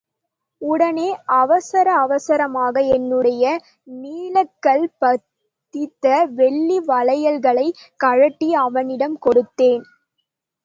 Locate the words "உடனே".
0.61-1.07